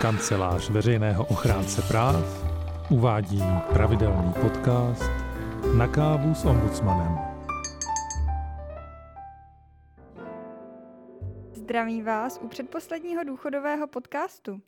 Kancelář 0.00 0.70
veřejného 0.70 1.24
ochránce 1.24 1.82
práv 1.82 2.44
uvádí 2.90 3.42
pravidelný 3.72 4.32
podcast 4.40 5.10
Na 5.76 5.88
kávu 5.88 6.34
s 6.34 6.44
ombudsmanem. 6.44 7.18
Zdravím 11.52 12.04
vás 12.04 12.40
u 12.42 12.48
předposledního 12.48 13.24
důchodového 13.24 13.86
podcastu. 13.86 14.60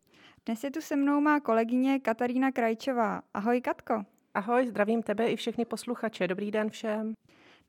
Dnes 0.46 0.64
je 0.64 0.70
tu 0.70 0.80
se 0.80 0.96
mnou 0.96 1.20
má 1.20 1.40
kolegyně 1.40 1.98
Katarína 1.98 2.52
Krajčová. 2.52 3.22
Ahoj 3.34 3.60
Katko. 3.60 4.02
Ahoj, 4.34 4.66
zdravím 4.66 5.02
tebe 5.02 5.26
i 5.26 5.36
všechny 5.36 5.64
posluchače. 5.64 6.28
Dobrý 6.28 6.50
den 6.50 6.70
všem. 6.70 7.14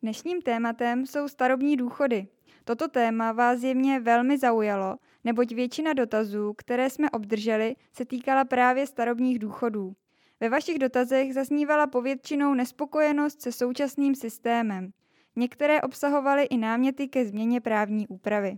Dnešním 0.01 0.41
tématem 0.41 1.05
jsou 1.05 1.27
starobní 1.27 1.77
důchody. 1.77 2.27
Toto 2.63 2.87
téma 2.87 3.31
vás 3.31 3.59
zjevně 3.59 3.99
velmi 3.99 4.37
zaujalo, 4.37 4.97
neboť 5.23 5.51
většina 5.51 5.93
dotazů, 5.93 6.53
které 6.53 6.89
jsme 6.89 7.09
obdrželi, 7.09 7.75
se 7.93 8.05
týkala 8.05 8.45
právě 8.45 8.87
starobních 8.87 9.39
důchodů. 9.39 9.95
Ve 10.39 10.49
vašich 10.49 10.79
dotazech 10.79 11.33
zaznívala 11.33 11.87
povětšinou 11.87 12.53
nespokojenost 12.53 13.41
se 13.41 13.51
současným 13.51 14.15
systémem. 14.15 14.91
Některé 15.35 15.81
obsahovaly 15.81 16.43
i 16.43 16.57
náměty 16.57 17.07
ke 17.07 17.25
změně 17.25 17.61
právní 17.61 18.07
úpravy. 18.07 18.57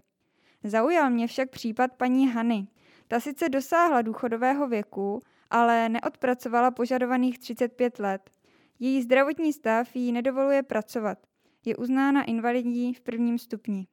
Zaujal 0.64 1.10
mě 1.10 1.28
však 1.28 1.50
případ 1.50 1.92
paní 1.98 2.28
Hany. 2.28 2.68
Ta 3.08 3.20
sice 3.20 3.50
dosáhla 3.50 4.02
důchodového 4.02 4.68
věku, 4.68 5.22
ale 5.50 5.90
neodpracovala 5.90 6.72
požadovaných 6.72 7.40
35 7.40 8.00
let. 8.00 8.30
Její 8.80 9.02
zdravotní 9.02 9.54
stav 9.54 9.96
jí 9.96 10.12
nedovoluje 10.12 10.64
pracovat. 10.64 11.18
Je 11.66 11.76
uznána 11.76 12.24
invalidní 12.24 12.94
v 12.94 13.02
prvním 13.02 13.38
stupni 13.38 13.88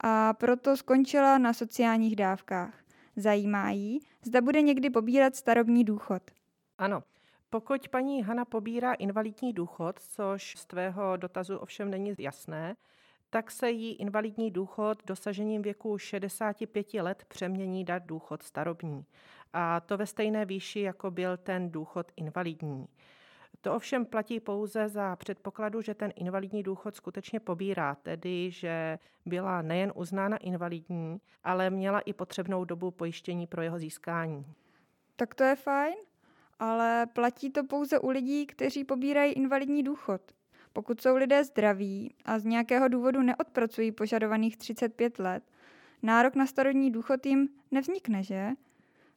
a 0.00 0.32
proto 0.32 0.76
skončila 0.76 1.38
na 1.38 1.52
sociálních 1.52 2.16
dávkách. 2.16 2.74
Zajímá 3.16 3.70
jí, 3.70 4.00
zda 4.22 4.40
bude 4.40 4.62
někdy 4.62 4.90
pobírat 4.90 5.36
starobní 5.36 5.84
důchod. 5.84 6.22
Ano, 6.78 7.02
pokud 7.50 7.88
paní 7.88 8.22
Hana 8.22 8.44
pobírá 8.44 8.94
invalidní 8.94 9.52
důchod, 9.52 9.98
což 9.98 10.54
z 10.56 10.66
tvého 10.66 11.16
dotazu 11.16 11.56
ovšem 11.56 11.90
není 11.90 12.14
jasné, 12.18 12.76
tak 13.30 13.50
se 13.50 13.70
jí 13.70 13.94
invalidní 13.94 14.50
důchod 14.50 15.02
dosažením 15.06 15.62
věku 15.62 15.98
65 15.98 16.94
let 16.94 17.24
přemění 17.28 17.84
dát 17.84 18.02
důchod 18.06 18.42
starobní. 18.42 19.04
A 19.52 19.80
to 19.80 19.96
ve 19.96 20.06
stejné 20.06 20.44
výši, 20.44 20.80
jako 20.80 21.10
byl 21.10 21.36
ten 21.36 21.70
důchod 21.70 22.12
invalidní. 22.16 22.88
To 23.60 23.74
ovšem 23.74 24.06
platí 24.06 24.40
pouze 24.40 24.88
za 24.88 25.16
předpokladu, 25.16 25.82
že 25.82 25.94
ten 25.94 26.12
invalidní 26.16 26.62
důchod 26.62 26.94
skutečně 26.94 27.40
pobírá, 27.40 27.94
tedy 27.94 28.50
že 28.50 28.98
byla 29.26 29.62
nejen 29.62 29.92
uznána 29.94 30.36
invalidní, 30.36 31.20
ale 31.44 31.70
měla 31.70 32.00
i 32.00 32.12
potřebnou 32.12 32.64
dobu 32.64 32.90
pojištění 32.90 33.46
pro 33.46 33.62
jeho 33.62 33.78
získání. 33.78 34.46
Tak 35.16 35.34
to 35.34 35.44
je 35.44 35.56
fajn, 35.56 35.94
ale 36.58 37.06
platí 37.06 37.50
to 37.50 37.64
pouze 37.64 37.98
u 37.98 38.08
lidí, 38.08 38.46
kteří 38.46 38.84
pobírají 38.84 39.32
invalidní 39.32 39.82
důchod. 39.82 40.20
Pokud 40.72 41.00
jsou 41.00 41.16
lidé 41.16 41.44
zdraví 41.44 42.14
a 42.24 42.38
z 42.38 42.44
nějakého 42.44 42.88
důvodu 42.88 43.22
neodpracují 43.22 43.92
požadovaných 43.92 44.56
35 44.56 45.18
let, 45.18 45.42
nárok 46.02 46.34
na 46.34 46.46
starobní 46.46 46.90
důchod 46.90 47.26
jim 47.26 47.48
nevznikne, 47.70 48.22
že? 48.22 48.50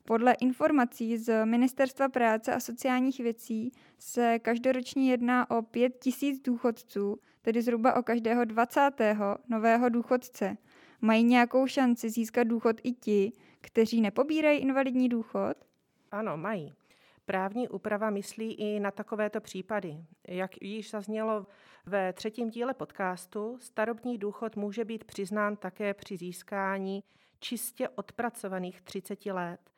Podle 0.05 0.33
informací 0.33 1.17
z 1.17 1.45
Ministerstva 1.45 2.09
práce 2.09 2.53
a 2.53 2.59
sociálních 2.59 3.19
věcí 3.19 3.71
se 3.99 4.39
každoročně 4.39 5.11
jedná 5.11 5.51
o 5.51 5.61
5 5.61 5.99
tisíc 5.99 6.41
důchodců, 6.41 7.19
tedy 7.41 7.61
zhruba 7.61 7.95
o 7.95 8.03
každého 8.03 8.45
20. 8.45 8.91
nového 9.47 9.89
důchodce. 9.89 10.57
Mají 11.01 11.23
nějakou 11.23 11.67
šanci 11.67 12.09
získat 12.09 12.43
důchod 12.43 12.75
i 12.83 12.91
ti, 12.91 13.31
kteří 13.61 14.01
nepobírají 14.01 14.59
invalidní 14.59 15.09
důchod? 15.09 15.53
Ano, 16.11 16.37
mají. 16.37 16.73
Právní 17.25 17.69
úprava 17.69 18.09
myslí 18.09 18.53
i 18.53 18.79
na 18.79 18.91
takovéto 18.91 19.41
případy. 19.41 19.97
Jak 20.27 20.61
již 20.61 20.89
zaznělo 20.89 21.47
ve 21.85 22.13
třetím 22.13 22.49
díle 22.49 22.73
podcastu, 22.73 23.57
starobní 23.59 24.17
důchod 24.17 24.55
může 24.55 24.85
být 24.85 25.03
přiznán 25.03 25.55
také 25.55 25.93
při 25.93 26.17
získání 26.17 27.03
čistě 27.39 27.89
odpracovaných 27.89 28.81
30 28.81 29.25
let. 29.25 29.70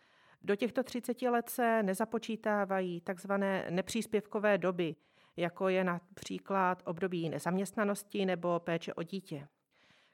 Do 0.43 0.55
těchto 0.55 0.83
30 0.83 1.21
let 1.21 1.49
se 1.49 1.83
nezapočítávají 1.83 3.01
takzvané 3.01 3.67
nepříspěvkové 3.69 4.57
doby, 4.57 4.95
jako 5.37 5.69
je 5.69 5.83
například 5.83 6.83
období 6.85 7.29
nezaměstnanosti 7.29 8.25
nebo 8.25 8.59
péče 8.59 8.93
o 8.93 9.03
dítě. 9.03 9.47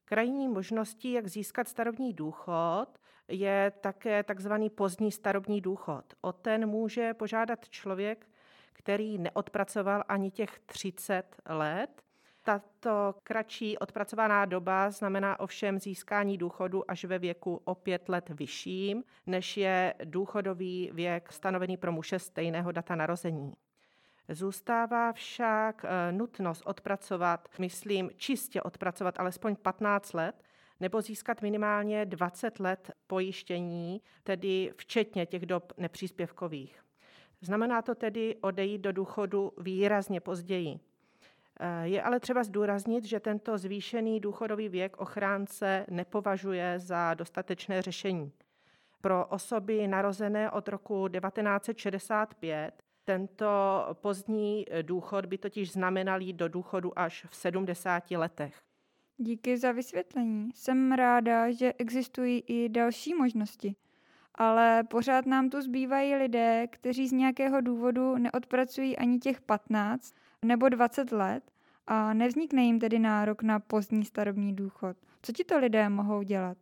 Krajní 0.06 0.48
možností, 0.48 1.12
jak 1.12 1.28
získat 1.28 1.68
starobní 1.68 2.14
důchod, 2.14 2.86
je 3.28 3.72
také 3.82 4.24
takzvaný 4.24 4.70
pozdní 4.70 5.12
starobní 5.12 5.62
důchod. 5.62 6.14
O 6.22 6.34
ten 6.34 6.66
může 6.66 7.14
požádat 7.14 7.70
člověk, 7.70 8.30
který 8.74 9.18
neodpracoval 9.18 10.04
ani 10.08 10.32
těch 10.32 10.60
30 10.66 11.36
let 11.46 12.02
tato 12.44 13.16
kratší 13.24 13.78
odpracovaná 13.78 14.46
doba 14.46 14.92
znamená 14.92 15.40
ovšem 15.40 15.80
získání 15.80 16.38
důchodu 16.38 16.92
až 16.92 17.06
ve 17.06 17.20
věku 17.20 17.62
o 17.66 17.76
pět 17.76 18.10
let 18.10 18.30
vyšším, 18.30 19.04
než 19.28 19.58
je 19.58 19.94
důchodový 20.04 20.92
věk 20.94 21.32
stanovený 21.32 21.78
pro 21.78 21.92
muže 21.92 22.20
stejného 22.20 22.72
data 22.72 22.96
narození. 22.96 23.54
Zůstává 24.30 25.14
však 25.14 25.86
eh, 25.86 26.12
nutnost 26.12 26.62
odpracovat, 26.66 27.50
myslím, 27.60 28.10
čistě 28.16 28.62
odpracovat 28.62 29.20
alespoň 29.20 29.56
15 29.56 30.14
let, 30.14 30.44
nebo 30.80 31.02
získat 31.02 31.42
minimálně 31.42 32.06
20 32.06 32.60
let 32.60 32.92
pojištění, 33.08 34.02
tedy 34.24 34.74
včetně 34.78 35.26
těch 35.26 35.46
dob 35.46 35.74
nepříspěvkových. 35.78 36.84
Znamená 37.42 37.82
to 37.82 37.96
tedy 37.96 38.36
odejít 38.42 38.82
do 38.82 38.92
důchodu 38.92 39.52
výrazně 39.58 40.20
později. 40.20 40.80
Eh, 41.60 41.88
je 41.88 42.02
ale 42.02 42.20
třeba 42.20 42.44
zdůraznit, 42.44 43.06
že 43.06 43.20
tento 43.20 43.58
zvýšený 43.58 44.20
důchodový 44.20 44.70
věk 44.70 44.98
ochránce 44.98 45.86
nepovažuje 45.90 46.80
za 46.80 47.14
dostatečné 47.14 47.82
řešení. 47.82 48.32
Pro 49.02 49.26
osoby 49.26 49.88
narozené 49.88 50.52
od 50.52 50.68
roku 50.68 51.08
1965 51.08 52.84
tento 53.04 53.48
pozdní 53.94 54.66
důchod 54.82 55.26
by 55.26 55.38
totiž 55.38 55.72
znamenal 55.72 56.22
jít 56.22 56.36
do 56.36 56.48
důchodu 56.48 57.00
až 57.00 57.26
v 57.30 57.36
70 57.36 58.12
letech. 58.12 58.56
Díky 59.18 59.58
za 59.58 59.72
vysvětlení. 59.72 60.50
Jsem 60.56 60.92
ráda, 60.92 61.52
že 61.52 61.74
existují 61.78 62.44
i 62.48 62.70
další 62.70 63.14
možnosti. 63.14 63.76
Ale 64.36 64.84
pořád 64.84 65.26
nám 65.26 65.50
tu 65.50 65.62
zbývají 65.62 66.16
lidé, 66.16 66.68
kteří 66.68 67.08
z 67.08 67.12
nějakého 67.12 67.62
důvodu 67.62 68.18
neodpracují 68.18 68.98
ani 68.98 69.20
těch 69.20 69.42
15 69.42 70.14
nebo 70.46 70.70
20 70.70 71.12
let 71.12 71.52
a 71.88 72.14
nevznikne 72.14 72.64
jim 72.64 72.80
tedy 72.80 73.00
nárok 73.00 73.42
na 73.42 73.60
pozdní 73.60 74.06
starobní 74.06 74.56
důchod. 74.56 74.98
Co 75.22 75.32
ti 75.32 75.44
to 75.44 75.58
lidé 75.58 75.90
mohou 75.90 76.22
dělat? 76.22 76.58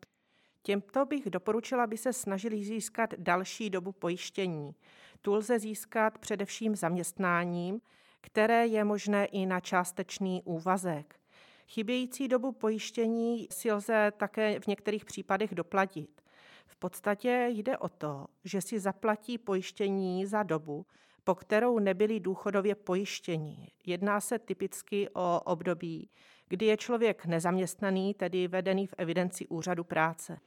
Těmto 0.63 1.05
bych 1.05 1.29
doporučila, 1.29 1.83
aby 1.83 1.97
se 1.97 2.13
snažili 2.13 2.63
získat 2.63 3.13
další 3.17 3.69
dobu 3.69 3.91
pojištění. 3.91 4.75
Tu 5.21 5.33
lze 5.33 5.59
získat 5.59 6.17
především 6.17 6.75
zaměstnáním, 6.75 7.81
které 8.21 8.67
je 8.67 8.83
možné 8.83 9.25
i 9.25 9.45
na 9.45 9.59
částečný 9.59 10.41
úvazek. 10.45 11.19
Chybějící 11.67 12.27
dobu 12.27 12.51
pojištění 12.51 13.47
si 13.51 13.71
lze 13.71 14.11
také 14.17 14.59
v 14.59 14.67
některých 14.67 15.05
případech 15.05 15.55
doplatit. 15.55 16.21
V 16.67 16.75
podstatě 16.75 17.47
jde 17.49 17.77
o 17.77 17.89
to, 17.89 18.25
že 18.43 18.61
si 18.61 18.79
zaplatí 18.79 19.37
pojištění 19.37 20.25
za 20.25 20.43
dobu, 20.43 20.85
po 21.27 21.35
kterou 21.35 21.79
nebyli 21.79 22.19
důchodově 22.19 22.75
pojištěni. 22.75 23.71
Jedná 23.85 24.21
se 24.21 24.39
typicky 24.39 25.09
o 25.13 25.41
období, 25.45 26.09
kdy 26.47 26.65
je 26.65 26.77
člověk 26.77 27.25
nezaměstnaný, 27.25 28.13
tedy 28.13 28.47
vedený 28.47 28.87
v 28.87 28.93
evidenci 28.97 29.47
úřadu 29.47 29.83
práce. 29.83 30.39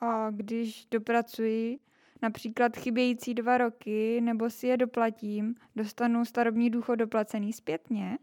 A 0.00 0.30
když 0.30 0.86
dopracuji 0.90 1.78
například 2.22 2.76
chybějící 2.76 3.34
dva 3.34 3.58
roky 3.58 4.20
nebo 4.20 4.50
si 4.50 4.66
je 4.66 4.76
doplatím, 4.76 5.54
dostanu 5.76 6.24
starobní 6.24 6.70
důchod 6.70 6.94
doplacený 6.94 7.52
zpětně? 7.52 8.18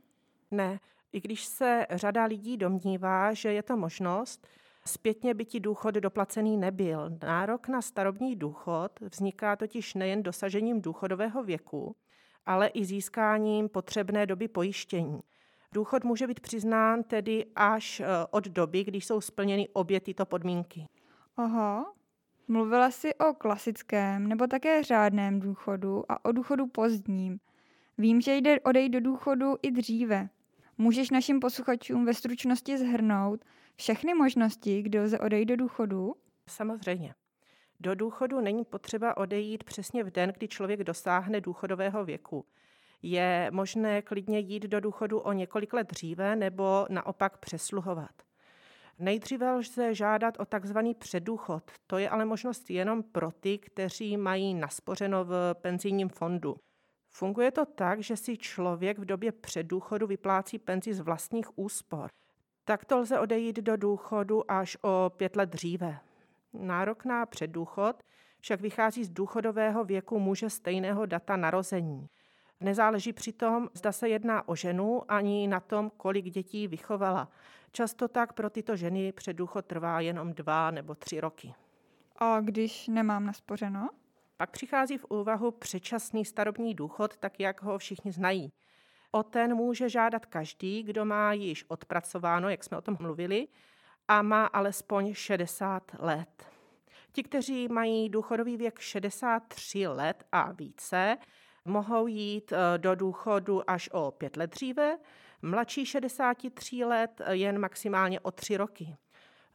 Ne, 0.52 0.80
i 1.12 1.22
když 1.22 1.46
se 1.46 1.88
řada 1.90 2.26
lidí 2.26 2.58
domnívá, 2.58 3.34
že 3.34 3.54
je 3.54 3.64
to 3.64 3.78
možnost, 3.78 4.48
Zpětně 4.88 5.34
by 5.34 5.46
ti 5.46 5.60
důchod 5.60 5.96
doplacený 5.96 6.58
nebyl. 6.58 7.10
Nárok 7.24 7.68
na 7.68 7.82
starobní 7.82 8.36
důchod 8.36 8.92
vzniká 9.00 9.56
totiž 9.56 9.94
nejen 9.94 10.24
dosažením 10.24 10.82
důchodového 10.82 11.44
věku, 11.44 11.96
ale 12.48 12.68
i 12.68 12.86
získáním 12.86 13.70
potřebné 13.70 14.26
doby 14.26 14.48
pojištění. 14.48 15.20
Důchod 15.74 16.04
může 16.04 16.28
být 16.28 16.40
přiznán 16.40 17.04
tedy 17.04 17.46
až 17.56 18.00
e, 18.00 18.06
od 18.32 18.48
doby, 18.48 18.84
když 18.84 19.06
jsou 19.06 19.22
splněny 19.22 19.68
obě 19.74 20.00
tyto 20.00 20.26
podmínky. 20.26 20.86
Aha. 21.38 21.94
Mluvila 22.48 22.92
jsi 22.92 23.16
o 23.16 23.34
klasickém 23.34 24.28
nebo 24.28 24.48
také 24.48 24.84
řádném 24.84 25.40
důchodu 25.40 26.12
a 26.12 26.26
o 26.26 26.32
důchodu 26.32 26.68
pozdním. 26.68 27.40
Vím, 27.98 28.22
že 28.22 28.36
jde 28.36 28.60
odejít 28.60 28.90
do 28.90 29.02
důchodu 29.02 29.56
i 29.62 29.72
dříve. 29.72 30.30
Můžeš 30.78 31.10
našim 31.10 31.40
posluchačům 31.40 32.06
ve 32.06 32.14
stručnosti 32.14 32.78
zhrnout 32.78 33.46
všechny 33.76 34.14
možnosti, 34.14 34.82
kdy 34.82 35.00
lze 35.00 35.20
odejít 35.20 35.46
do 35.46 35.56
důchodu? 35.56 36.16
Samozřejmě. 36.48 37.14
Do 37.80 37.96
důchodu 37.96 38.40
není 38.40 38.66
potřeba 38.66 39.18
odejít 39.18 39.64
přesně 39.64 40.04
v 40.04 40.12
den, 40.12 40.34
kdy 40.38 40.48
člověk 40.48 40.84
dosáhne 40.84 41.42
důchodového 41.42 42.06
věku. 42.06 42.46
Je 43.02 43.48
možné 43.52 44.02
klidně 44.02 44.40
jít 44.40 44.64
do 44.64 44.80
důchodu 44.80 45.20
o 45.20 45.34
několik 45.34 45.74
let 45.74 45.88
dříve 45.88 46.36
nebo 46.36 46.86
naopak 46.90 47.38
přesluhovat. 47.38 48.12
Nejdříve 49.00 49.52
lze 49.52 49.96
žádat 49.96 50.40
o 50.40 50.46
takzvaný 50.46 50.94
předůchod. 50.94 51.64
To 51.88 51.98
je 51.98 52.10
ale 52.10 52.26
možnost 52.26 52.70
jenom 52.70 53.04
pro 53.04 53.32
ty, 53.32 53.58
kteří 53.58 54.18
mají 54.18 54.54
naspořeno 54.54 55.26
v 55.26 55.56
penzijním 55.62 56.10
fondu. 56.10 56.56
Funguje 57.10 57.52
to 57.52 57.66
tak, 57.66 58.04
že 58.04 58.18
si 58.18 58.38
člověk 58.38 59.00
v 59.00 59.06
době 59.06 59.32
předůchodu 59.32 60.08
vyplácí 60.08 60.60
penzi 60.60 60.94
z 60.94 61.00
vlastních 61.00 61.60
úspor. 61.60 62.10
Takto 62.66 62.98
lze 63.00 63.20
odejít 63.20 63.56
do 63.56 63.78
důchodu 63.78 64.52
až 64.52 64.78
o 64.82 65.12
pět 65.18 65.36
let 65.36 65.50
dříve. 65.50 66.00
Nárok 66.60 67.06
na 67.06 67.26
předdůchod 67.26 68.04
však 68.40 68.62
vychází 68.62 69.04
z 69.04 69.10
důchodového 69.10 69.84
věku 69.84 70.20
muže 70.20 70.50
stejného 70.50 71.06
data 71.06 71.36
narození. 71.36 72.10
Nezáleží 72.60 73.14
přitom, 73.14 73.70
zda 73.74 73.92
se 73.92 74.10
jedná 74.10 74.48
o 74.48 74.56
ženu, 74.56 75.12
ani 75.12 75.48
na 75.48 75.60
tom, 75.60 75.92
kolik 75.98 76.26
dětí 76.26 76.68
vychovala. 76.68 77.32
Často 77.72 78.08
tak 78.08 78.34
pro 78.34 78.50
tyto 78.50 78.76
ženy 78.76 79.12
předdůchod 79.12 79.66
trvá 79.66 80.00
jenom 80.00 80.34
dva 80.34 80.72
nebo 80.72 80.96
tři 80.96 81.20
roky. 81.20 81.54
A 82.18 82.40
když 82.42 82.88
nemám 82.88 83.26
naspořeno? 83.26 83.90
Pak 84.38 84.52
přichází 84.52 84.98
v 84.98 85.06
úvahu 85.10 85.52
předčasný 85.52 86.26
starobní 86.26 86.76
důchod, 86.76 87.18
tak 87.18 87.40
jak 87.40 87.62
ho 87.62 87.78
všichni 87.78 88.12
znají. 88.12 88.52
O 89.12 89.24
ten 89.24 89.56
může 89.56 89.90
žádat 89.90 90.26
každý, 90.26 90.84
kdo 90.84 91.06
má 91.06 91.34
již 91.34 91.66
odpracováno, 91.68 92.50
jak 92.50 92.64
jsme 92.64 92.78
o 92.78 92.82
tom 92.82 92.98
mluvili, 93.00 93.48
a 94.08 94.22
má 94.22 94.46
alespoň 94.46 95.14
60 95.14 95.84
let. 96.00 96.46
Ti, 97.12 97.24
kteří 97.24 97.68
mají 97.68 98.10
důchodový 98.10 98.58
věk 98.58 98.80
63 98.80 99.88
let 99.88 100.24
a 100.32 100.52
více, 100.52 101.18
mohou 101.66 102.08
jít 102.08 102.52
eh, 102.52 102.78
do 102.78 102.96
důchodu 102.96 103.70
až 103.70 103.90
o 103.92 104.12
pět 104.12 104.38
let 104.38 104.52
dříve, 104.52 104.98
mladší 105.42 105.86
63 105.86 106.86
let 106.86 107.22
jen 107.32 107.60
maximálně 107.60 108.20
o 108.20 108.32
tři 108.32 108.58
roky. 108.58 108.96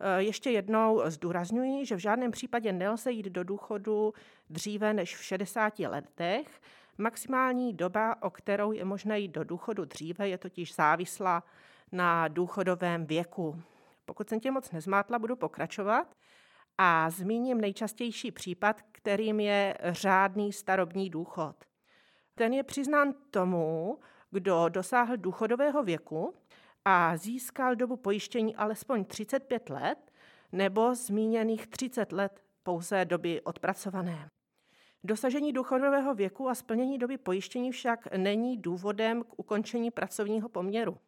Eh, 0.01 0.23
ještě 0.23 0.51
jednou 0.51 1.03
zdůrazňuji, 1.07 1.87
že 1.87 1.97
v 1.97 1.99
žádném 1.99 2.31
případě 2.31 2.73
nelze 2.73 3.13
jít 3.13 3.27
do 3.27 3.45
důchodu 3.45 4.15
dříve 4.51 4.95
než 4.95 5.17
v 5.17 5.25
60 5.25 5.79
letech. 5.79 6.61
Maximální 6.99 7.73
doba, 7.73 8.23
o 8.23 8.31
kterou 8.31 8.73
je 8.73 8.85
možné 8.85 9.21
jít 9.21 9.33
do 9.33 9.45
důchodu 9.45 9.85
dříve, 9.85 10.29
je 10.29 10.39
totiž 10.39 10.75
závislá 10.75 11.43
na 11.93 12.29
důchodovém 12.29 13.07
věku. 13.07 13.63
Pokud 14.05 14.29
jsem 14.29 14.41
tě 14.41 14.51
moc 14.51 14.71
nezmátla, 14.71 15.19
budu 15.19 15.37
pokračovat 15.37 16.15
a 16.79 17.11
zmíním 17.11 17.61
nejčastější 17.61 18.31
případ, 18.33 18.83
kterým 18.93 19.41
je 19.41 19.79
řádný 19.85 20.53
starobní 20.53 21.11
důchod. 21.11 21.57
Ten 22.35 22.53
je 22.53 22.63
přiznán 22.63 23.15
tomu, 23.31 23.99
kdo 24.31 24.69
dosáhl 24.69 25.17
důchodového 25.17 25.83
věku 25.83 26.35
a 26.85 27.17
získal 27.17 27.77
dobu 27.77 27.97
pojištění 27.97 28.57
alespoň 28.57 29.05
35 29.05 29.71
let 29.71 30.13
nebo 30.53 30.95
zmíněných 30.95 31.67
30 31.67 32.13
let 32.13 32.43
pouze 32.63 33.05
doby 33.05 33.41
odpracované. 33.41 34.31
Dosažení 35.05 35.53
důchodového 35.53 36.15
věku 36.15 36.49
a 36.49 36.55
splnění 36.55 36.99
doby 36.99 37.19
pojištění 37.19 37.73
však 37.73 38.17
není 38.17 38.59
důvodem 38.59 39.23
k 39.23 39.39
ukončení 39.39 39.91
pracovního 39.91 40.49
poměru. 40.49 40.99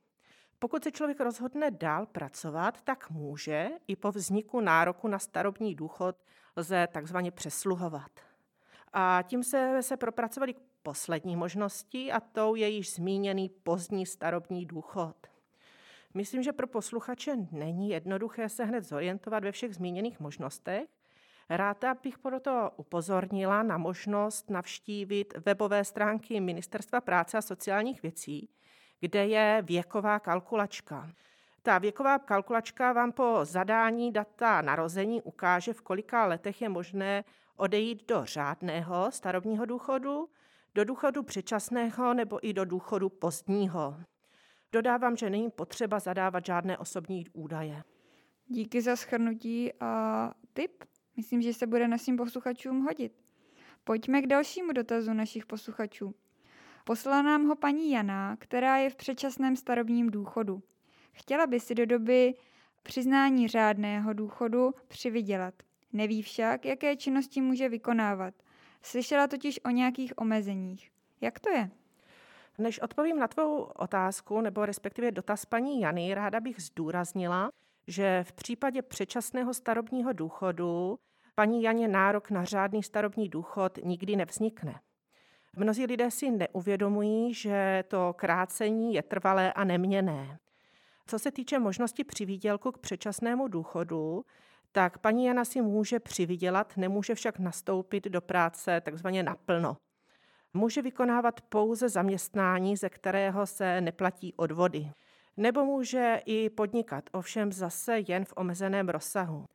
Pokud 0.65 0.85
se 0.85 0.91
člověk 0.91 1.21
rozhodne 1.21 1.71
dál 1.71 2.07
pracovat, 2.07 2.81
tak 2.83 3.11
může 3.11 3.71
i 3.87 3.97
po 3.97 4.13
vzniku 4.13 4.61
nároku 4.61 5.09
na 5.09 5.19
starobní 5.19 5.75
důchod 5.75 6.17
lze 6.57 6.89
takzvaně 6.93 7.31
přesluhovat. 7.31 8.11
A 8.93 9.23
tím 9.27 9.43
se, 9.45 9.83
se 9.83 9.97
propracovali 9.97 10.55
k 10.55 10.61
poslední 10.83 11.37
možnosti 11.37 12.13
a 12.13 12.21
tou 12.21 12.55
je 12.55 12.69
již 12.69 12.95
zmíněný 12.95 13.49
pozdní 13.49 14.07
starobní 14.07 14.67
důchod. 14.67 15.17
Myslím, 16.15 16.43
že 16.43 16.53
pro 16.53 16.67
posluchače 16.67 17.37
není 17.53 17.89
jednoduché 17.89 18.49
se 18.49 18.65
hned 18.65 18.85
zorientovat 18.85 19.45
ve 19.45 19.53
všech 19.53 19.75
zmíněných 19.75 20.21
možnostech. 20.21 20.89
Ráda 21.51 21.95
bych 21.95 22.19
proto 22.19 22.71
upozornila 22.77 23.63
na 23.63 23.79
možnost 23.79 24.51
navštívit 24.51 25.35
webové 25.47 25.85
stránky 25.85 26.41
Ministerstva 26.41 27.01
práce 27.01 27.39
a 27.39 27.43
sociálních 27.43 28.03
věcí, 28.03 28.49
kde 29.01 29.27
je 29.27 29.63
věková 29.67 30.19
kalkulačka. 30.19 31.11
Ta 31.63 31.79
věková 31.79 32.19
kalkulačka 32.19 32.93
vám 32.93 33.13
po 33.13 33.41
zadání 33.43 34.13
data 34.13 34.63
narození 34.63 35.23
ukáže, 35.23 35.73
v 35.73 35.83
kolika 35.83 36.27
letech 36.27 36.63
je 36.63 36.69
možné 36.69 37.25
odejít 37.57 38.09
do 38.09 38.25
řádného 38.25 39.11
starobního 39.11 39.67
důchodu, 39.67 40.29
do 40.75 40.85
důchodu 40.85 41.23
předčasného 41.23 42.15
nebo 42.15 42.47
i 42.47 42.53
do 42.53 42.65
důchodu 42.65 43.09
pozdního. 43.09 43.97
Dodávám, 44.73 45.17
že 45.17 45.31
není 45.31 45.51
potřeba 45.51 46.01
zadávat 46.01 46.47
žádné 46.47 46.79
osobní 46.79 47.27
údaje. 47.33 47.85
Díky 48.47 48.83
za 48.83 48.97
schrnutí 48.97 49.73
a 49.81 50.31
tip. 50.53 50.85
Myslím, 51.17 51.43
že 51.43 51.55
se 51.55 51.67
bude 51.67 51.89
našim 51.89 52.17
posluchačům 52.17 52.81
hodit. 52.85 53.13
Pojďme 53.85 54.23
k 54.23 54.27
dalšímu 54.27 54.73
dotazu 54.73 55.13
našich 55.13 55.47
posluchačů. 55.47 56.15
Poslala 56.85 57.23
nám 57.23 57.47
ho 57.47 57.57
paní 57.57 57.91
Jana, 57.91 58.37
která 58.37 58.77
je 58.77 58.91
v 58.91 58.97
předčasném 58.97 59.57
starobním 59.57 60.11
důchodu. 60.11 60.63
Chtěla 61.13 61.47
by 61.47 61.61
si 61.61 61.75
do 61.75 61.87
doby 61.87 62.35
přiznání 62.83 63.49
řádného 63.49 64.13
důchodu 64.13 64.75
přivydělat. 64.89 65.55
Neví 65.93 66.23
však, 66.23 66.65
jaké 66.65 66.97
činnosti 66.97 67.41
může 67.41 67.69
vykonávat. 67.69 68.35
Slyšela 68.83 69.27
totiž 69.27 69.61
o 69.65 69.71
nějakých 69.71 70.13
omezeních. 70.19 70.91
Jak 71.21 71.41
to 71.41 71.51
je? 71.51 71.71
Než 72.59 72.81
odpovím 72.81 73.19
na 73.19 73.29
tvou 73.29 73.63
otázku, 73.63 74.41
nebo 74.41 74.67
respektive 74.67 75.13
dotaz 75.13 75.45
paní 75.45 75.81
Jany, 75.81 76.15
ráda 76.15 76.41
bych 76.41 76.63
zdůraznila, 76.63 77.51
že 77.87 78.25
v 78.25 78.33
případě 78.33 78.83
předčasného 78.83 79.55
starobního 79.55 80.13
důchodu 80.13 80.99
paní 81.35 81.63
Janě 81.63 81.89
nárok 81.89 82.31
na 82.31 82.45
řádný 82.45 82.83
starobní 82.83 83.29
důchod 83.29 83.79
nikdy 83.85 84.17
nevznikne. 84.17 84.81
Mnozí 85.57 85.87
lidé 85.87 86.11
si 86.11 86.31
neuvědomují, 86.31 87.35
že 87.35 87.85
to 87.89 88.15
krácení 88.17 88.95
je 88.95 89.03
trvalé 89.03 89.53
a 89.53 89.65
neměné. 89.65 90.39
Co 91.07 91.19
se 91.19 91.31
týče 91.31 91.59
možnosti 91.59 92.05
přivídělku 92.05 92.73
k 92.73 92.79
předčasnému 92.79 93.49
důchodu, 93.49 94.25
tak 94.73 94.99
paní 94.99 95.25
Jana 95.25 95.45
si 95.45 95.63
může 95.63 96.01
přivydělat, 96.01 96.77
nemůže 96.77 97.15
však 97.15 97.39
nastoupit 97.39 98.05
do 98.05 98.21
práce 98.21 98.81
takzvaně 98.81 99.23
naplno. 99.23 99.77
Může 100.55 100.83
vykonávat 100.83 101.41
pouze 101.41 101.89
zaměstnání, 101.89 102.77
ze 102.77 102.89
kterého 102.89 103.47
se 103.47 103.81
neplatí 103.81 104.35
odvody. 104.37 104.91
Nebo 105.37 105.65
může 105.65 106.21
i 106.25 106.51
podnikat, 106.51 107.05
ovšem 107.13 107.53
zase 107.53 107.99
jen 108.09 108.25
v 108.25 108.33
omezeném 108.37 108.89
rozsahu. 108.89 109.47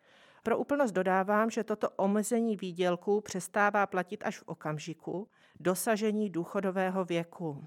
Pro 0.44 0.58
úplnost 0.58 0.92
dodávám, 0.92 1.50
že 1.50 1.64
toto 1.64 1.90
omezení 1.90 2.56
výdělku 2.56 3.22
přestává 3.22 3.88
platit 3.88 4.24
až 4.26 4.38
v 4.38 4.44
okamžiku 4.46 5.28
dosažení 5.60 6.30
důchodového 6.30 7.06
věku. 7.06 7.64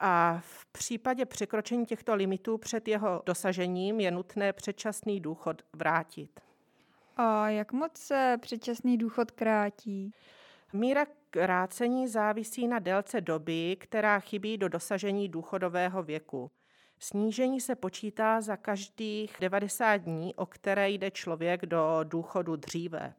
A 0.00 0.40
v 0.42 0.66
případě 0.66 1.24
překročení 1.24 1.86
těchto 1.86 2.14
limitů 2.14 2.58
před 2.58 2.88
jeho 2.88 3.22
dosažením 3.26 4.00
je 4.00 4.10
nutné 4.10 4.52
předčasný 4.52 5.20
důchod 5.20 5.62
vrátit. 5.72 6.40
A 7.16 7.48
jak 7.48 7.72
moc 7.72 7.96
se 7.96 8.36
předčasný 8.40 8.98
důchod 8.98 9.30
krátí? 9.30 10.12
Míra 10.72 11.06
krácení 11.30 12.08
závisí 12.08 12.68
na 12.68 12.78
délce 12.78 13.20
doby, 13.20 13.76
která 13.80 14.20
chybí 14.20 14.58
do 14.58 14.68
dosažení 14.68 15.28
důchodového 15.28 16.02
věku. 16.02 16.50
Snížení 16.98 17.60
se 17.60 17.74
počítá 17.74 18.40
za 18.40 18.56
každých 18.56 19.36
90 19.40 19.96
dní, 19.96 20.34
o 20.34 20.46
které 20.46 20.90
jde 20.90 21.10
člověk 21.10 21.66
do 21.66 22.00
důchodu 22.02 22.56
dříve. 22.56 23.14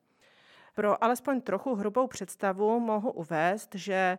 Pro 0.76 1.04
alespoň 1.04 1.42
trochu 1.42 1.76
hrubou 1.76 2.08
představu 2.08 2.80
mohu 2.80 3.12
uvést, 3.12 3.76
že 3.76 4.18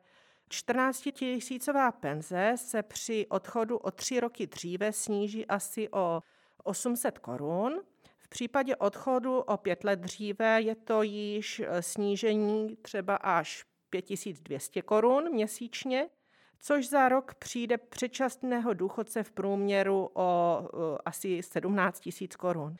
14 0.48 1.08
tisícová 1.12 1.92
penze 1.92 2.52
se 2.56 2.82
při 2.82 3.26
odchodu 3.28 3.76
o 3.76 3.90
tři 3.90 4.20
roky 4.20 4.46
dříve 4.46 4.92
sníží 4.92 5.46
asi 5.46 5.88
o 5.90 6.20
800 6.64 7.18
korun. 7.18 7.80
V 8.18 8.28
případě 8.28 8.76
odchodu 8.76 9.38
o 9.38 9.56
pět 9.56 9.84
let 9.84 9.98
dříve 9.98 10.60
je 10.60 10.74
to 10.74 11.02
již 11.02 11.62
snížení 11.80 12.76
třeba 12.76 13.16
až 13.16 13.64
5200 13.90 14.82
korun 14.82 15.30
měsíčně 15.32 16.08
což 16.58 16.88
za 16.88 17.08
rok 17.08 17.34
přijde 17.34 17.78
předčasného 17.78 18.74
důchodce 18.74 19.22
v 19.22 19.30
průměru 19.32 20.10
o 20.14 20.60
asi 21.04 21.42
17 21.42 22.00
tisíc 22.00 22.36
korun. 22.36 22.76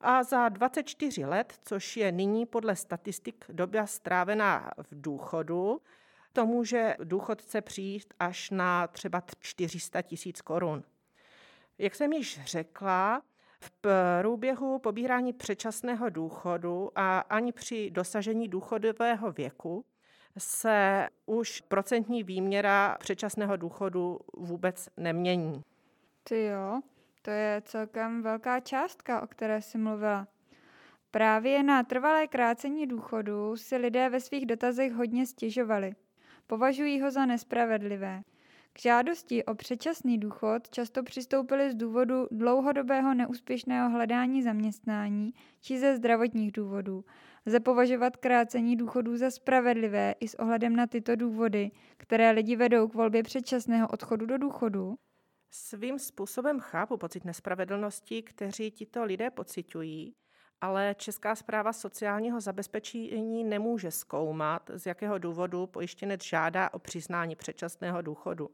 A 0.00 0.22
za 0.22 0.48
24 0.48 1.24
let, 1.24 1.54
což 1.62 1.96
je 1.96 2.12
nyní 2.12 2.46
podle 2.46 2.76
statistik 2.76 3.44
doba 3.48 3.86
strávená 3.86 4.70
v 4.82 4.88
důchodu, 4.90 5.80
to 6.32 6.46
může 6.46 6.96
důchodce 7.04 7.60
přijít 7.60 8.14
až 8.18 8.50
na 8.50 8.86
třeba 8.86 9.22
400 9.40 10.02
tisíc 10.02 10.40
korun. 10.40 10.84
Jak 11.78 11.94
jsem 11.94 12.12
již 12.12 12.40
řekla, 12.44 13.22
V 13.60 13.70
průběhu 14.20 14.78
pobírání 14.78 15.32
předčasného 15.32 16.10
důchodu 16.10 16.90
a 16.94 17.18
ani 17.18 17.52
při 17.52 17.90
dosažení 17.90 18.48
důchodového 18.48 19.32
věku 19.32 19.84
se 20.38 21.08
už 21.26 21.60
procentní 21.60 22.22
výměra 22.22 22.96
předčasného 23.00 23.56
důchodu 23.56 24.20
vůbec 24.36 24.88
nemění. 24.96 25.62
Ty 26.24 26.44
jo, 26.44 26.80
to 27.28 27.32
je 27.32 27.62
celkem 27.64 28.22
velká 28.22 28.60
částka, 28.60 29.20
o 29.20 29.26
které 29.26 29.62
jsi 29.62 29.78
mluvila. 29.78 30.28
Právě 31.10 31.62
na 31.62 31.82
trvalé 31.82 32.26
krácení 32.26 32.86
důchodu 32.86 33.56
si 33.56 33.76
lidé 33.76 34.10
ve 34.10 34.20
svých 34.20 34.46
dotazech 34.46 34.92
hodně 34.92 35.26
stěžovali. 35.26 35.94
Považují 36.46 37.00
ho 37.00 37.10
za 37.10 37.26
nespravedlivé. 37.26 38.22
K 38.72 38.78
žádosti 38.78 39.44
o 39.44 39.54
předčasný 39.54 40.18
důchod 40.18 40.68
často 40.70 41.02
přistoupili 41.02 41.70
z 41.70 41.74
důvodu 41.74 42.26
dlouhodobého 42.30 43.14
neúspěšného 43.14 43.90
hledání 43.90 44.42
zaměstnání 44.42 45.34
či 45.60 45.78
ze 45.78 45.96
zdravotních 45.96 46.52
důvodů. 46.52 47.04
Lze 47.46 47.60
považovat 47.60 48.16
krácení 48.16 48.76
důchodů 48.76 49.16
za 49.16 49.30
spravedlivé 49.30 50.14
i 50.20 50.28
s 50.28 50.34
ohledem 50.34 50.76
na 50.76 50.86
tyto 50.86 51.16
důvody, 51.16 51.70
které 51.96 52.30
lidi 52.30 52.56
vedou 52.56 52.88
k 52.88 52.94
volbě 52.94 53.22
předčasného 53.22 53.88
odchodu 53.88 54.26
do 54.26 54.38
důchodu? 54.38 54.98
Svým 55.50 55.98
způsobem 55.98 56.60
chápu 56.60 56.96
pocit 56.96 57.24
nespravedlnosti, 57.24 58.22
kteří 58.22 58.70
tito 58.70 59.04
lidé 59.04 59.30
pocitují, 59.30 60.14
ale 60.60 60.94
Česká 60.98 61.34
zpráva 61.34 61.72
sociálního 61.72 62.40
zabezpečení 62.40 63.44
nemůže 63.44 63.90
zkoumat, 63.90 64.70
z 64.74 64.86
jakého 64.86 65.18
důvodu 65.18 65.66
pojištěnec 65.66 66.24
žádá 66.24 66.74
o 66.74 66.78
přiznání 66.78 67.36
předčasného 67.36 68.02
důchodu. 68.02 68.50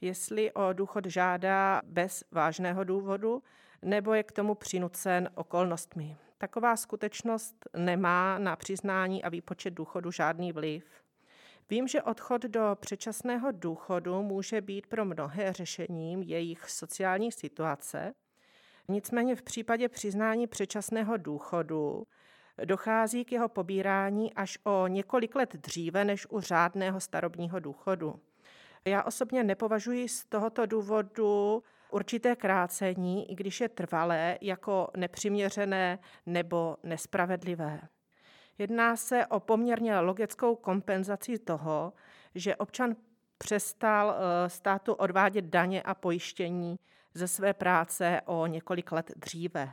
Jestli 0.00 0.52
o 0.52 0.72
důchod 0.72 1.06
žádá 1.06 1.82
bez 1.84 2.24
vážného 2.30 2.84
důvodu, 2.84 3.42
nebo 3.82 4.14
je 4.14 4.22
k 4.22 4.32
tomu 4.32 4.54
přinucen 4.54 5.30
okolnostmi. 5.34 6.16
Taková 6.38 6.76
skutečnost 6.76 7.54
nemá 7.76 8.38
na 8.38 8.56
přiznání 8.56 9.24
a 9.24 9.28
výpočet 9.28 9.70
důchodu 9.70 10.10
žádný 10.10 10.52
vliv. 10.52 11.02
Vím, 11.72 11.88
že 11.88 12.02
odchod 12.02 12.42
do 12.42 12.76
předčasného 12.80 13.52
důchodu 13.52 14.22
může 14.22 14.60
být 14.60 14.86
pro 14.86 15.04
mnohé 15.04 15.52
řešením 15.52 16.22
jejich 16.22 16.70
sociální 16.70 17.32
situace, 17.32 18.14
Nicméně 18.88 19.36
v 19.36 19.42
případě 19.42 19.88
přiznání 19.88 20.46
předčasného 20.46 21.16
důchodu 21.16 22.06
dochází 22.64 23.24
k 23.24 23.32
jeho 23.32 23.48
pobírání 23.48 24.34
až 24.34 24.58
o 24.64 24.86
několik 24.86 25.34
let 25.34 25.56
dříve 25.56 26.04
než 26.04 26.26
u 26.30 26.40
řádného 26.40 27.00
starobního 27.00 27.60
důchodu. 27.60 28.20
Já 28.84 29.02
osobně 29.02 29.44
nepovažuji 29.44 30.08
z 30.08 30.24
tohoto 30.24 30.66
důvodu 30.66 31.62
určité 31.90 32.36
krácení, 32.36 33.30
i 33.30 33.34
když 33.34 33.60
je 33.60 33.68
trvalé, 33.68 34.38
jako 34.40 34.88
nepřiměřené 34.96 35.98
nebo 36.26 36.76
nespravedlivé. 36.82 37.80
Jedná 38.58 38.96
se 38.96 39.26
o 39.26 39.40
poměrně 39.40 40.00
logickou 40.00 40.56
kompenzaci 40.56 41.38
toho, 41.38 41.92
že 42.34 42.56
občan 42.56 42.96
přestal 43.38 44.14
eh, 44.14 44.50
státu 44.50 44.92
odvádět 44.92 45.44
daně 45.44 45.82
a 45.82 45.94
pojištění 45.94 46.78
ze 47.14 47.28
své 47.28 47.54
práce 47.54 48.20
o 48.24 48.46
několik 48.46 48.92
let 48.92 49.12
dříve. 49.16 49.72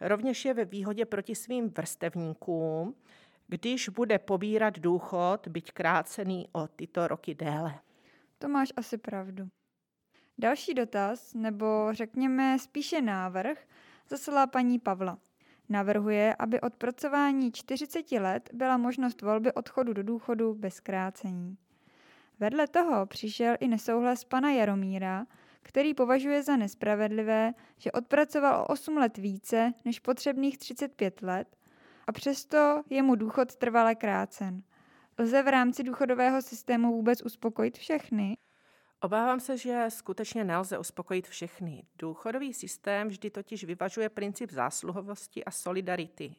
Rovněž 0.00 0.44
je 0.44 0.54
ve 0.54 0.64
výhodě 0.64 1.04
proti 1.04 1.34
svým 1.34 1.70
vrstevníkům, 1.70 2.94
když 3.48 3.88
bude 3.88 4.18
pobírat 4.18 4.78
důchod, 4.78 5.48
byť 5.48 5.72
krácený 5.72 6.48
o 6.52 6.66
tyto 6.66 7.08
roky 7.08 7.34
déle. 7.34 7.74
To 8.38 8.48
máš 8.48 8.72
asi 8.76 8.98
pravdu. 8.98 9.48
Další 10.38 10.74
dotaz, 10.74 11.34
nebo 11.34 11.88
řekněme 11.92 12.58
spíše 12.58 13.02
návrh, 13.02 13.58
zaslala 14.08 14.46
paní 14.46 14.78
Pavla. 14.78 15.18
Navrhuje, 15.68 16.34
aby 16.38 16.60
od 16.60 16.74
pracování 16.74 17.52
40 17.52 18.12
let 18.12 18.50
byla 18.52 18.76
možnost 18.76 19.22
volby 19.22 19.52
odchodu 19.52 19.92
do 19.92 20.02
důchodu 20.02 20.54
bez 20.54 20.80
krácení. 20.80 21.56
Vedle 22.40 22.66
toho 22.66 23.06
přišel 23.06 23.56
i 23.60 23.68
nesouhlas 23.68 24.24
pana 24.24 24.50
Jaromíra, 24.50 25.26
který 25.62 25.94
považuje 25.94 26.42
za 26.42 26.56
nespravedlivé, 26.56 27.54
že 27.78 27.92
odpracoval 27.92 28.60
o 28.60 28.66
8 28.66 28.96
let 28.96 29.18
více 29.18 29.72
než 29.84 30.00
potřebných 30.00 30.58
35 30.58 31.22
let 31.22 31.56
a 32.06 32.12
přesto 32.12 32.82
je 32.90 33.02
mu 33.02 33.14
důchod 33.14 33.56
trvale 33.56 33.94
krácen. 33.94 34.62
Lze 35.18 35.42
v 35.42 35.48
rámci 35.48 35.82
důchodového 35.82 36.42
systému 36.42 36.92
vůbec 36.92 37.22
uspokojit 37.22 37.78
všechny? 37.78 38.36
Obávám 39.04 39.40
se, 39.40 39.56
že 39.56 39.86
skutečně 39.88 40.44
nelze 40.44 40.78
uspokojit 40.78 41.28
všechny. 41.28 41.82
Důchodový 41.98 42.54
systém 42.54 43.08
vždy 43.08 43.30
totiž 43.30 43.64
vyvažuje 43.64 44.08
princip 44.08 44.52
zásluhovosti 44.52 45.44
a 45.44 45.50
solidarity. 45.50 46.34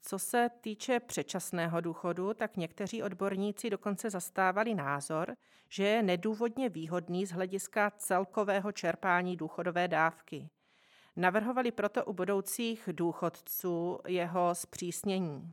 Co 0.00 0.18
se 0.18 0.50
týče 0.60 1.00
předčasného 1.00 1.80
důchodu, 1.80 2.34
tak 2.34 2.56
někteří 2.56 3.02
odborníci 3.02 3.70
dokonce 3.70 4.10
zastávali 4.10 4.74
názor, 4.74 5.36
že 5.68 5.84
je 5.84 6.02
nedůvodně 6.02 6.68
výhodný 6.68 7.26
z 7.26 7.32
hlediska 7.32 7.90
celkového 7.90 8.72
čerpání 8.72 9.36
důchodové 9.36 9.88
dávky. 9.88 10.48
Navrhovali 11.16 11.72
proto 11.72 12.04
u 12.04 12.12
budoucích 12.12 12.88
důchodců 12.92 13.98
jeho 14.06 14.54
zpřísnění. 14.54 15.52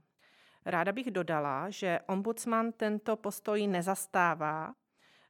Ráda 0.65 0.91
bych 0.91 1.11
dodala, 1.11 1.69
že 1.69 1.99
ombudsman 2.07 2.71
tento 2.71 3.15
postoj 3.15 3.67
nezastává, 3.67 4.73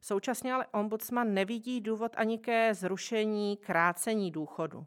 současně 0.03 0.53
ale 0.53 0.67
ombudsman 0.67 1.33
nevidí 1.33 1.81
důvod 1.81 2.11
ani 2.17 2.37
ke 2.37 2.73
zrušení 2.73 3.57
krácení 3.57 4.31
důchodu. 4.31 4.85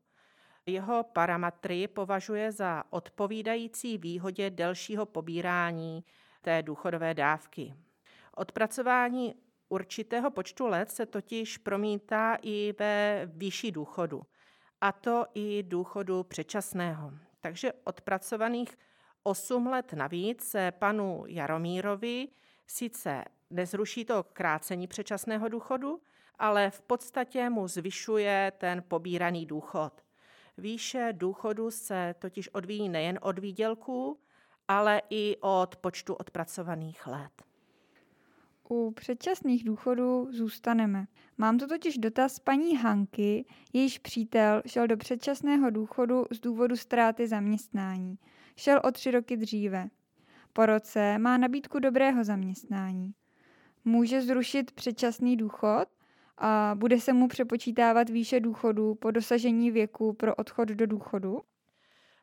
Jeho 0.66 1.02
parametry 1.02 1.88
považuje 1.88 2.52
za 2.52 2.84
odpovídající 2.90 3.98
výhodě 3.98 4.50
delšího 4.50 5.06
pobírání 5.06 6.04
té 6.42 6.62
důchodové 6.62 7.14
dávky. 7.14 7.74
Odpracování 8.36 9.34
určitého 9.68 10.30
počtu 10.30 10.66
let 10.66 10.90
se 10.90 11.06
totiž 11.06 11.58
promítá 11.58 12.38
i 12.42 12.74
ve 12.78 13.22
výši 13.26 13.72
důchodu, 13.72 14.22
a 14.80 14.92
to 14.92 15.26
i 15.34 15.62
důchodu 15.62 16.22
předčasného. 16.22 17.12
Takže 17.40 17.72
odpracovaných 17.84 18.76
8 19.22 19.66
let 19.66 19.92
navíc 19.92 20.44
se 20.48 20.72
panu 20.72 21.24
Jaromírovi 21.26 22.28
sice 22.66 23.24
nezruší 23.50 24.04
to 24.04 24.24
krácení 24.32 24.86
předčasného 24.86 25.48
důchodu, 25.48 26.00
ale 26.38 26.70
v 26.70 26.80
podstatě 26.80 27.50
mu 27.50 27.68
zvyšuje 27.68 28.52
ten 28.58 28.84
pobíraný 28.88 29.46
důchod. 29.46 29.92
Výše 30.58 31.08
důchodu 31.12 31.70
se 31.70 32.14
totiž 32.18 32.48
odvíjí 32.48 32.88
nejen 32.88 33.18
od 33.22 33.38
výdělků, 33.38 34.18
ale 34.68 35.02
i 35.10 35.36
od 35.40 35.76
počtu 35.76 36.14
odpracovaných 36.14 37.06
let. 37.06 37.42
U 38.68 38.90
předčasných 38.90 39.64
důchodů 39.64 40.28
zůstaneme. 40.32 41.06
Mám 41.38 41.58
tu 41.58 41.66
totiž 41.66 41.98
dotaz 41.98 42.38
paní 42.38 42.76
Hanky, 42.76 43.44
jejíž 43.72 43.98
přítel 43.98 44.62
šel 44.66 44.86
do 44.86 44.96
předčasného 44.96 45.70
důchodu 45.70 46.24
z 46.30 46.40
důvodu 46.40 46.76
ztráty 46.76 47.26
zaměstnání. 47.28 48.18
Šel 48.56 48.80
o 48.84 48.90
tři 48.90 49.10
roky 49.10 49.36
dříve. 49.36 49.88
Po 50.52 50.66
roce 50.66 51.18
má 51.18 51.36
nabídku 51.36 51.78
dobrého 51.78 52.24
zaměstnání. 52.24 53.14
Může 53.88 54.22
zrušit 54.22 54.72
předčasný 54.72 55.36
důchod 55.36 55.88
a 56.38 56.74
bude 56.74 57.00
se 57.00 57.12
mu 57.12 57.28
přepočítávat 57.28 58.08
výše 58.08 58.40
důchodu 58.40 58.94
po 58.94 59.10
dosažení 59.10 59.70
věku 59.70 60.12
pro 60.12 60.34
odchod 60.34 60.68
do 60.68 60.86
důchodu? 60.86 61.40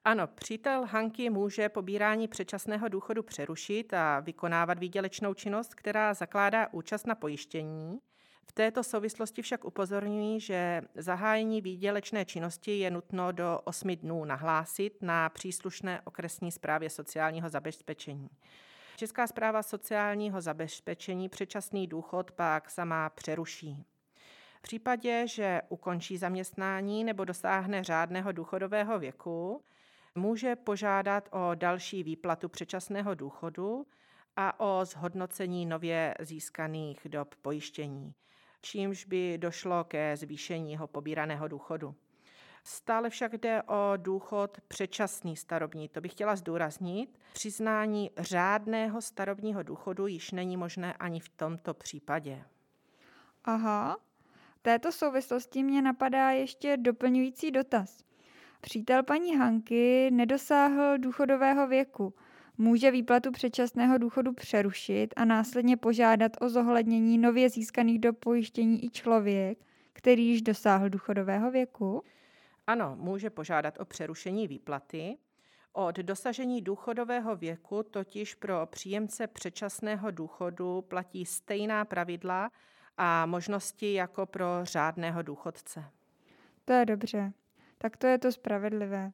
Ano, 0.06 0.28
přítel 0.28 0.86
Hanky 0.86 1.30
může 1.30 1.70
pobírání 1.70 2.28
předčasného 2.28 2.90
důchodu 2.90 3.24
přerušit 3.24 3.94
a 3.94 4.20
vykonávat 4.20 4.80
výdělečnou 4.80 5.34
činnost, 5.34 5.76
která 5.76 6.14
zakládá 6.14 6.68
účast 6.74 7.08
na 7.08 7.16
pojištění. 7.16 8.00
V 8.46 8.52
této 8.52 8.84
souvislosti 8.84 9.42
však 9.42 9.66
upozorňují, 9.66 10.40
že 10.40 10.82
zahájení 10.96 11.62
výdělečné 11.62 12.26
činnosti 12.26 12.80
je 12.80 12.92
nutno 12.92 13.32
do 13.32 13.60
8 13.64 13.96
dnů 13.96 14.26
nahlásit 14.26 15.02
na 15.02 15.30
příslušné 15.30 16.02
okresní 16.02 16.52
správě 16.52 16.90
sociálního 16.90 17.50
zabezpečení. 17.50 18.30
Česká 18.96 19.28
zpráva 19.28 19.64
sociálního 19.64 20.42
zabezpečení 20.42 21.30
předčasný 21.30 21.88
důchod 21.88 22.32
pak 22.32 22.70
sama 22.70 23.10
přeruší. 23.10 23.86
V 24.60 24.62
případě, 24.62 25.28
že 25.28 25.62
ukončí 25.70 26.18
zaměstnání 26.18 27.04
nebo 27.04 27.26
dosáhne 27.26 27.84
řádného 27.84 28.32
důchodového 28.32 29.00
věku, 29.00 29.64
může 30.16 30.56
požádat 30.56 31.30
o 31.32 31.56
další 31.56 32.04
výplatu 32.04 32.50
předčasného 32.50 33.16
důchodu 33.16 33.88
a 34.36 34.60
o 34.60 34.86
zhodnocení 34.86 35.66
nově 35.66 36.16
získaných 36.20 37.00
dob 37.06 37.36
pojištění, 37.36 38.14
čímž 38.62 39.06
by 39.06 39.38
došlo 39.38 39.84
ke 39.84 40.18
zvýšení 40.18 40.72
jeho 40.72 40.88
pobíraného 40.88 41.48
důchodu. 41.48 41.96
Stále 42.64 43.10
však 43.10 43.34
jde 43.38 43.64
o 43.64 43.94
důchod 43.98 44.58
předčasný 44.68 45.36
starobní. 45.36 45.90
To 45.90 46.02
bych 46.02 46.12
chtěla 46.12 46.36
zdůraznit. 46.36 47.20
Přiznání 47.34 48.12
řádného 48.18 49.02
starobního 49.02 49.64
důchodu 49.64 50.08
již 50.08 50.32
není 50.32 50.58
možné 50.58 50.94
ani 50.94 51.20
v 51.20 51.30
tomto 51.30 51.74
případě. 51.74 52.44
Aha, 53.46 53.98
této 54.62 54.92
souvislosti 54.92 55.64
mě 55.64 55.82
napadá 55.82 56.30
ještě 56.30 56.78
doplňující 56.78 57.52
dotaz. 57.52 58.04
Přítel 58.62 59.04
paní 59.04 59.38
Hanky 59.38 60.12
nedosáhl 60.12 60.98
důchodového 60.98 61.68
věku. 61.68 62.14
Může 62.58 62.92
výplatu 62.92 63.32
předčasného 63.32 63.98
důchodu 63.98 64.34
přerušit 64.34 65.14
a 65.16 65.26
následně 65.26 65.78
požádat 65.78 66.32
o 66.42 66.50
zohlednění 66.50 67.18
nově 67.18 67.50
získaných 67.50 68.00
do 68.00 68.14
pojištění 68.14 68.86
i 68.86 68.90
člověk, 68.90 69.58
který 69.94 70.28
již 70.28 70.42
dosáhl 70.42 70.90
důchodového 70.90 71.52
věku? 71.52 72.04
Ano, 72.68 72.96
může 73.00 73.30
požádat 73.30 73.80
o 73.80 73.86
přerušení 73.86 74.48
výplaty. 74.48 75.18
Od 75.74 75.96
dosažení 75.96 76.62
důchodového 76.62 77.36
věku 77.36 77.84
totiž 77.84 78.36
pro 78.36 78.66
příjemce 78.66 79.28
předčasného 79.28 80.12
důchodu 80.12 80.82
platí 80.82 81.26
stejná 81.26 81.86
pravidla 81.86 82.52
a 82.98 83.26
možnosti 83.26 83.94
jako 83.94 84.26
pro 84.26 84.46
řádného 84.64 85.22
důchodce. 85.22 85.86
To 86.66 86.74
je 86.74 86.86
dobře. 86.86 87.34
Tak 87.78 87.98
to 87.98 88.08
je 88.08 88.18
to 88.18 88.32
spravedlivé. 88.32 89.12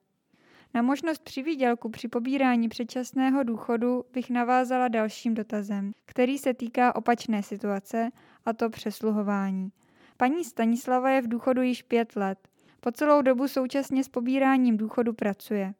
Na 0.74 0.82
možnost 0.82 1.24
přivídělku 1.24 1.90
při 1.90 2.08
pobírání 2.08 2.70
předčasného 2.70 3.44
důchodu 3.44 4.06
bych 4.14 4.30
navázala 4.30 4.88
dalším 4.88 5.34
dotazem, 5.34 5.92
který 6.06 6.38
se 6.38 6.54
týká 6.54 6.96
opačné 6.96 7.44
situace, 7.44 8.10
a 8.46 8.54
to 8.54 8.70
přesluhování. 8.70 9.72
Paní 10.18 10.44
Stanislava 10.44 11.10
je 11.10 11.22
v 11.22 11.28
důchodu 11.28 11.62
již 11.62 11.82
pět 11.82 12.16
let. 12.16 12.50
Po 12.80 12.92
celou 12.92 13.22
dobu 13.22 13.48
současně 13.48 14.04
s 14.04 14.10
pobíráním 14.10 14.78
důchodu 14.78 15.14
pracuje. 15.14 15.74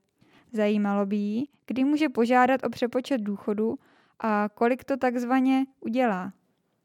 Zajímalo 0.54 1.06
by 1.06 1.16
jí, 1.16 1.50
kdy 1.66 1.84
může 1.84 2.10
požádat 2.10 2.64
o 2.64 2.70
přepočet 2.70 3.22
důchodu 3.22 3.80
a 4.20 4.50
kolik 4.54 4.84
to 4.84 4.98
takzvaně 4.98 5.66
udělá. 5.80 6.34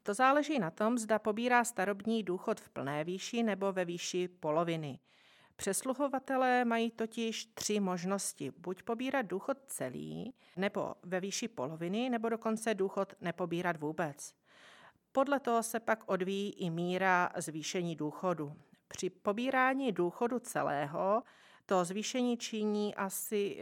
To 0.03 0.13
záleží 0.13 0.59
na 0.59 0.71
tom, 0.71 0.97
zda 0.97 1.19
pobírá 1.19 1.63
starobní 1.63 2.23
důchod 2.23 2.59
v 2.59 2.69
plné 2.69 3.03
výši 3.03 3.43
nebo 3.43 3.71
ve 3.71 3.85
výši 3.85 4.27
poloviny. 4.27 4.99
Přesluhovatelé 5.55 6.65
mají 6.65 6.91
totiž 6.91 7.45
tři 7.45 7.79
možnosti. 7.79 8.51
Buď 8.57 8.83
pobírat 8.83 9.25
důchod 9.25 9.57
celý, 9.67 10.33
nebo 10.57 10.95
ve 11.03 11.19
výši 11.19 11.47
poloviny, 11.47 12.09
nebo 12.09 12.29
dokonce 12.29 12.75
důchod 12.75 13.13
nepobírat 13.21 13.77
vůbec. 13.77 14.33
Podle 15.11 15.39
toho 15.39 15.63
se 15.63 15.79
pak 15.79 16.03
odvíjí 16.05 16.51
i 16.51 16.69
míra 16.69 17.29
zvýšení 17.37 17.95
důchodu. 17.95 18.53
Při 18.87 19.09
pobírání 19.09 19.91
důchodu 19.91 20.39
celého 20.39 21.23
to 21.65 21.85
zvýšení 21.85 22.37
činí 22.37 22.95
asi 22.95 23.57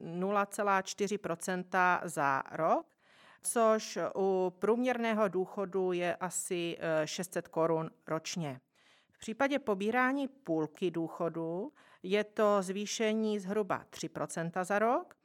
0,4 0.00 1.64
eh, 1.74 2.08
za 2.08 2.42
rok, 2.52 2.86
což 3.42 3.98
u 4.16 4.52
průměrného 4.58 5.28
důchodu 5.28 5.92
je 5.92 6.16
asi 6.16 6.78
600 7.04 7.46
eh, 7.46 7.50
korun 7.50 7.90
ročně. 8.06 8.60
V 9.12 9.18
případě 9.18 9.58
pobírání 9.58 10.28
půlky 10.28 10.90
důchodu 10.90 11.72
je 12.02 12.24
to 12.24 12.62
zvýšení 12.62 13.38
zhruba 13.38 13.84
3% 13.90 14.64
za 14.64 14.78
rok. 14.78 15.16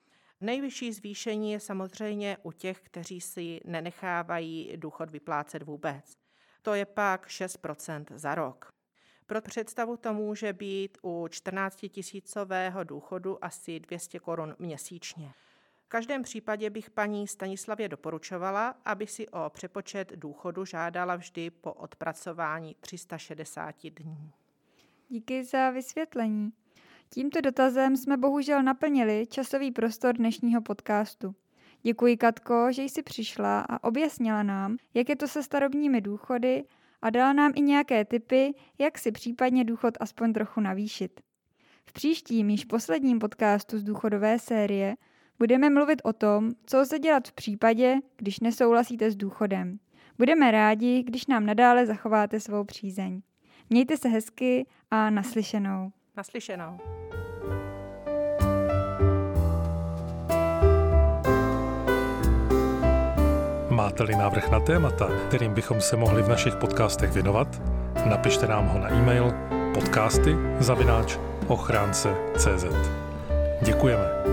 Nejvyšší 0.42 0.94
zvýšení 0.94 1.52
je 1.52 1.60
samozřejmě 1.60 2.38
u 2.44 2.52
těch, 2.52 2.82
kteří 2.82 3.22
si 3.22 3.62
nenechávají 3.66 4.74
důchod 4.76 5.10
vyplácet 5.10 5.64
vůbec. 5.64 6.14
To 6.62 6.74
je 6.74 6.86
pak 6.86 7.28
6% 7.28 8.06
za 8.16 8.36
rok. 8.36 8.74
Pro 9.32 9.42
představu 9.42 9.98
to 9.98 10.14
může 10.14 10.54
být 10.54 10.98
u 11.04 11.28
14 11.30 11.86
tisícového 11.90 12.84
důchodu 12.84 13.46
asi 13.46 13.80
200 13.80 14.20
korun 14.20 14.56
měsíčně 14.60 15.34
každém 15.92 16.24
případě 16.24 16.70
bych 16.70 16.90
paní 16.90 17.28
Stanislavě 17.28 17.90
doporučovala, 17.90 18.76
aby 18.86 19.08
si 19.08 19.30
o 19.30 19.50
přepočet 19.50 20.14
důchodu 20.16 20.66
žádala 20.66 21.16
vždy 21.16 21.50
po 21.50 21.74
odpracování 21.74 22.76
360 22.80 23.76
dní. 23.84 24.32
Díky 25.10 25.44
za 25.44 25.70
vysvětlení. 25.70 26.52
Tímto 27.10 27.42
dotazem 27.42 27.98
jsme 27.98 28.18
bohužel 28.18 28.64
naplnili 28.64 29.28
časový 29.28 29.72
prostor 29.72 30.16
dnešního 30.16 30.62
podcastu. 30.62 31.36
Děkuji, 31.84 32.18
Katko, 32.18 32.72
že 32.72 32.84
jsi 32.84 33.04
přišla 33.04 33.62
a 33.62 33.84
objasnila 33.84 34.44
nám, 34.44 34.78
jak 34.94 35.10
je 35.10 35.16
to 35.16 35.28
se 35.28 35.44
starobními 35.44 36.02
důchody 36.02 36.64
a 37.02 37.10
dala 37.10 37.34
nám 37.34 37.52
i 37.56 37.62
nějaké 37.62 38.06
tipy, 38.06 38.54
jak 38.80 38.98
si 38.98 39.12
případně 39.12 39.64
důchod 39.64 39.98
aspoň 40.00 40.34
trochu 40.34 40.62
navýšit. 40.62 41.22
V 41.86 41.94
příštím, 41.94 42.50
již 42.50 42.66
posledním 42.66 43.20
podcastu 43.20 43.78
z 43.78 43.84
důchodové 43.84 44.40
série 44.40 44.96
Budeme 45.42 45.70
mluvit 45.70 46.02
o 46.04 46.14
tom, 46.14 46.52
co 46.66 46.86
se 46.86 47.00
dělat 47.00 47.28
v 47.28 47.34
případě, 47.34 47.96
když 48.18 48.40
nesouhlasíte 48.40 49.12
s 49.12 49.16
důchodem. 49.16 49.80
Budeme 50.18 50.52
rádi, 50.52 51.04
když 51.04 51.28
nám 51.28 51.46
nadále 51.46 51.86
zachováte 51.86 52.40
svou 52.40 52.64
přízeň. 52.64 53.22
Mějte 53.70 53.98
se 53.98 54.10
hezky 54.10 54.66
a 54.92 55.10
naslyšenou. 55.10 55.92
Naslyšenou. 56.18 56.78
Máte-li 63.82 64.16
návrh 64.16 64.50
na 64.50 64.60
témata, 64.60 65.10
kterým 65.28 65.54
bychom 65.54 65.82
se 65.82 65.98
mohli 65.98 66.22
v 66.22 66.30
našich 66.30 66.56
podcastech 66.56 67.12
věnovat, 67.12 67.62
napište 68.06 68.48
nám 68.48 68.68
ho 68.68 68.80
na 68.80 68.90
e-mail 68.94 69.34
podcasty 69.74 70.36
zavináč 70.60 71.18
ochránce.cz. 71.48 72.66
Děkujeme. 73.62 74.31